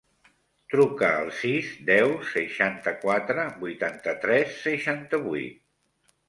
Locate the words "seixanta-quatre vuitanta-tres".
2.29-4.57